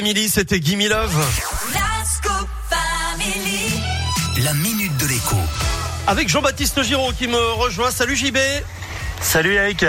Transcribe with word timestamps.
Family, 0.00 0.30
c'était 0.30 0.58
Gimme 0.62 0.88
Love. 0.88 1.14
La 4.42 4.54
minute 4.54 4.96
de 4.96 5.06
l'écho. 5.06 5.36
Avec 6.06 6.26
Jean-Baptiste 6.30 6.82
Giraud 6.82 7.12
qui 7.12 7.28
me 7.28 7.52
rejoint. 7.52 7.90
Salut 7.90 8.16
JB. 8.16 8.38
Salut 9.20 9.52
Eric. 9.52 9.84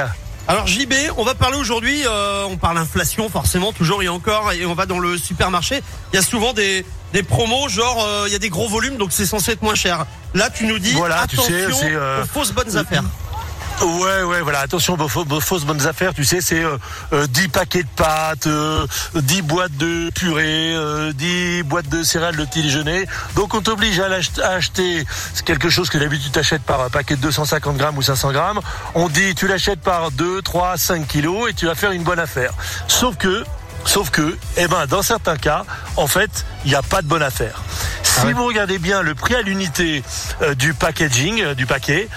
Alors 0.49 0.67
JB, 0.67 0.93
on 1.15 1.23
va 1.23 1.33
parler 1.33 1.55
aujourd'hui, 1.55 2.01
euh, 2.05 2.43
on 2.49 2.57
parle 2.57 2.77
inflation 2.77 3.29
forcément, 3.29 3.71
toujours 3.71 4.03
et 4.03 4.09
encore, 4.09 4.51
et 4.51 4.65
on 4.65 4.73
va 4.73 4.85
dans 4.85 4.99
le 4.99 5.17
supermarché. 5.17 5.81
Il 6.11 6.17
y 6.17 6.19
a 6.19 6.23
souvent 6.23 6.51
des, 6.51 6.85
des 7.13 7.23
promos, 7.23 7.69
genre 7.69 8.03
euh, 8.03 8.25
il 8.27 8.33
y 8.33 8.35
a 8.35 8.39
des 8.39 8.49
gros 8.49 8.67
volumes, 8.67 8.97
donc 8.97 9.13
c'est 9.13 9.25
censé 9.25 9.53
être 9.53 9.61
moins 9.61 9.75
cher. 9.75 10.05
Là, 10.33 10.49
tu 10.49 10.65
nous 10.65 10.77
dis 10.77 10.91
Voilà, 10.91 11.25
tu 11.29 11.37
attention 11.37 11.55
sais, 11.55 11.71
c'est, 11.71 11.95
euh, 11.95 12.23
aux 12.23 12.27
fausses 12.27 12.51
bonnes 12.51 12.75
affaires. 12.75 13.05
Ouais, 13.81 14.21
ouais, 14.23 14.41
voilà. 14.41 14.59
Attention, 14.59 14.95
vos, 14.95 15.07
fausses 15.39 15.65
bonnes 15.65 15.87
affaires, 15.87 16.13
tu 16.13 16.23
sais, 16.23 16.39
c'est 16.39 16.63
euh, 16.63 16.77
euh, 17.13 17.25
10 17.27 17.47
paquets 17.47 17.83
de 17.83 17.89
pâtes, 17.95 18.45
euh, 18.45 18.85
10 19.15 19.41
boîtes 19.41 19.75
de 19.77 20.11
purée, 20.11 20.73
euh, 20.75 21.11
10 21.13 21.63
boîtes 21.63 21.89
de 21.89 22.03
céréales 22.03 22.35
de 22.35 22.45
petit 22.45 22.61
déjeuner. 22.61 23.07
Donc, 23.35 23.55
on 23.55 23.61
t'oblige 23.61 23.99
à, 23.99 24.07
acheter 24.45 25.05
quelque 25.45 25.69
chose 25.69 25.89
que 25.89 25.97
d'habitude 25.97 26.21
tu 26.21 26.31
t'achètes 26.31 26.61
par 26.61 26.81
un 26.81 26.89
paquet 26.89 27.15
de 27.15 27.21
250 27.21 27.77
grammes 27.77 27.97
ou 27.97 28.03
500 28.03 28.31
grammes. 28.31 28.59
On 28.93 29.09
dit, 29.09 29.33
tu 29.33 29.47
l'achètes 29.47 29.81
par 29.81 30.11
2, 30.11 30.41
3, 30.43 30.77
5 30.77 31.07
kilos 31.07 31.49
et 31.49 31.53
tu 31.53 31.65
vas 31.65 31.73
faire 31.73 31.91
une 31.91 32.03
bonne 32.03 32.19
affaire. 32.19 32.53
Sauf 32.87 33.17
que, 33.17 33.43
sauf 33.85 34.11
que, 34.11 34.37
eh 34.57 34.67
ben, 34.67 34.85
dans 34.85 35.01
certains 35.01 35.37
cas, 35.37 35.65
en 35.97 36.07
fait, 36.07 36.45
il 36.65 36.69
n'y 36.69 36.75
a 36.75 36.83
pas 36.83 37.01
de 37.01 37.07
bonne 37.07 37.23
affaire. 37.23 37.63
Si 38.03 38.25
ouais. 38.27 38.33
vous 38.33 38.45
regardez 38.45 38.77
bien 38.77 39.01
le 39.01 39.15
prix 39.15 39.35
à 39.35 39.41
l'unité 39.41 40.03
euh, 40.41 40.53
du 40.53 40.73
packaging, 40.73 41.41
euh, 41.41 41.53
du 41.55 41.65
paquet, 41.65 42.09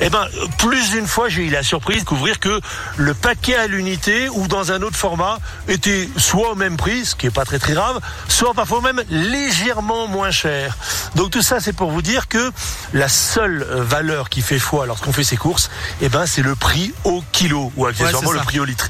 eh 0.00 0.10
ben, 0.10 0.26
plus 0.58 0.90
d'une 0.90 1.06
fois, 1.06 1.28
j'ai 1.28 1.46
eu 1.46 1.50
la 1.50 1.62
surprise 1.62 1.96
de 1.96 2.00
découvrir 2.00 2.40
que 2.40 2.60
le 2.96 3.14
paquet 3.14 3.54
à 3.54 3.66
l'unité 3.66 4.28
ou 4.30 4.48
dans 4.48 4.72
un 4.72 4.82
autre 4.82 4.96
format 4.96 5.38
était 5.68 6.08
soit 6.16 6.52
au 6.52 6.54
même 6.54 6.76
prix, 6.76 7.04
ce 7.04 7.14
qui 7.14 7.26
est 7.26 7.30
pas 7.30 7.44
très 7.44 7.58
très 7.58 7.74
grave, 7.74 8.00
soit 8.28 8.54
parfois 8.54 8.80
même 8.80 9.02
légèrement 9.10 10.06
moins 10.08 10.30
cher. 10.30 10.76
Donc 11.16 11.30
tout 11.30 11.42
ça, 11.42 11.60
c'est 11.60 11.74
pour 11.74 11.90
vous 11.90 12.02
dire 12.02 12.28
que 12.28 12.50
la 12.94 13.08
seule 13.08 13.64
valeur 13.64 14.30
qui 14.30 14.42
fait 14.42 14.58
foi 14.58 14.86
lorsqu'on 14.86 15.12
fait 15.12 15.24
ses 15.24 15.36
courses, 15.36 15.70
eh 16.00 16.08
ben, 16.08 16.26
c'est 16.26 16.42
le 16.42 16.54
prix 16.54 16.94
au 17.04 17.22
kilo 17.32 17.72
ou 17.76 17.86
accessoirement 17.86 18.32
le 18.32 18.40
prix 18.40 18.60
au 18.60 18.64
litre. 18.64 18.88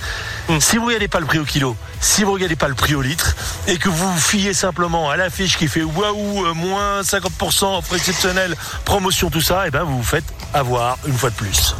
Si 0.58 0.78
vous 0.78 0.86
regardez 0.86 1.06
pas 1.06 1.20
le 1.20 1.26
prix 1.26 1.38
au 1.38 1.44
kilo, 1.44 1.76
si 2.00 2.24
vous 2.24 2.32
regardez 2.32 2.56
pas 2.56 2.66
le 2.66 2.74
prix 2.74 2.94
au 2.94 3.02
litre, 3.02 3.36
et 3.68 3.78
que 3.78 3.88
vous 3.88 4.12
vous 4.12 4.20
fiez 4.20 4.52
simplement 4.52 5.08
à 5.08 5.16
l'affiche 5.16 5.56
qui 5.56 5.68
fait 5.68 5.82
waouh, 5.82 6.46
euh, 6.46 6.54
moins 6.54 7.02
50%, 7.02 7.78
offre 7.78 7.94
exceptionnelle, 7.94 8.56
promotion, 8.84 9.30
tout 9.30 9.40
ça, 9.40 9.68
et 9.68 9.70
ben 9.70 9.84
vous 9.84 9.98
vous 9.98 10.02
faites 10.02 10.24
avoir 10.52 10.98
une 11.06 11.16
fois 11.16 11.30
de 11.30 11.36
plus. 11.36 11.74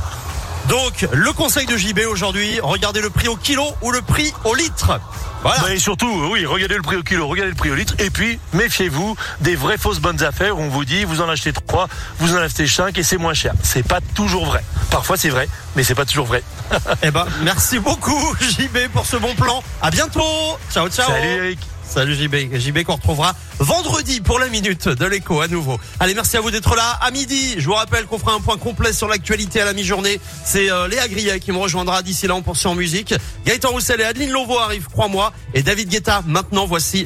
Donc, 0.70 1.08
le 1.12 1.32
conseil 1.32 1.66
de 1.66 1.76
JB 1.76 2.02
aujourd'hui, 2.08 2.60
regardez 2.62 3.00
le 3.00 3.10
prix 3.10 3.26
au 3.26 3.34
kilo 3.34 3.64
ou 3.82 3.90
le 3.90 4.02
prix 4.02 4.32
au 4.44 4.54
litre. 4.54 5.00
Voilà. 5.42 5.62
Bah, 5.62 5.74
et 5.74 5.80
surtout, 5.80 6.06
euh, 6.06 6.28
oui, 6.30 6.46
regardez 6.46 6.76
le 6.76 6.82
prix 6.82 6.94
au 6.94 7.02
kilo, 7.02 7.26
regardez 7.26 7.50
le 7.50 7.56
prix 7.56 7.72
au 7.72 7.74
litre, 7.74 7.94
et 7.98 8.08
puis 8.08 8.38
méfiez-vous 8.52 9.16
des 9.40 9.56
vraies 9.56 9.78
fausses 9.78 9.98
bonnes 9.98 10.22
affaires 10.22 10.56
où 10.56 10.62
on 10.62 10.68
vous 10.68 10.84
dit 10.84 11.02
vous 11.02 11.22
en 11.22 11.28
achetez 11.28 11.52
trois, 11.52 11.88
vous 12.20 12.36
en 12.36 12.38
achetez 12.38 12.68
cinq 12.68 12.96
et 12.98 13.02
c'est 13.02 13.16
moins 13.16 13.34
cher. 13.34 13.52
C'est 13.64 13.82
pas 13.82 14.00
toujours 14.14 14.46
vrai. 14.46 14.62
Parfois 14.92 15.16
c'est 15.16 15.30
vrai, 15.30 15.48
mais 15.74 15.82
c'est 15.82 15.96
pas 15.96 16.04
toujours 16.04 16.26
vrai. 16.26 16.44
Eh 17.02 17.10
ben, 17.10 17.26
merci 17.42 17.80
beaucoup 17.80 18.36
JB 18.40 18.92
pour 18.92 19.06
ce 19.06 19.16
bon 19.16 19.34
plan. 19.34 19.64
À 19.82 19.90
bientôt. 19.90 20.56
Ciao, 20.72 20.88
ciao. 20.88 21.10
Salut 21.10 21.26
Eric. 21.26 21.58
Salut 21.90 22.14
JB. 22.14 22.54
JB 22.56 22.84
qu'on 22.84 22.94
retrouvera 22.94 23.34
vendredi 23.58 24.20
pour 24.20 24.38
la 24.38 24.48
minute 24.48 24.88
de 24.88 25.06
l'écho 25.06 25.40
à 25.40 25.48
nouveau. 25.48 25.76
Allez, 25.98 26.14
merci 26.14 26.36
à 26.36 26.40
vous 26.40 26.52
d'être 26.52 26.76
là. 26.76 26.98
À 27.02 27.10
midi, 27.10 27.56
je 27.58 27.66
vous 27.66 27.74
rappelle 27.74 28.06
qu'on 28.06 28.20
fera 28.20 28.32
un 28.32 28.40
point 28.40 28.56
complet 28.58 28.92
sur 28.92 29.08
l'actualité 29.08 29.60
à 29.60 29.64
la 29.64 29.72
mi-journée. 29.72 30.20
C'est 30.44 30.70
euh, 30.70 30.86
Léa 30.86 31.08
Grillet 31.08 31.40
qui 31.40 31.50
me 31.50 31.58
rejoindra 31.58 32.02
d'ici 32.02 32.28
là. 32.28 32.36
On 32.36 32.42
poursuit 32.42 32.68
en 32.68 32.76
musique. 32.76 33.12
Gaëtan 33.44 33.70
Roussel 33.70 34.00
et 34.00 34.04
Adeline 34.04 34.30
Lovo 34.30 34.56
arrivent, 34.56 34.86
crois-moi. 34.86 35.32
Et 35.52 35.64
David 35.64 35.88
Guetta, 35.88 36.22
maintenant, 36.28 36.64
voici 36.64 36.98